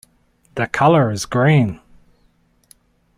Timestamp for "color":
0.65-1.11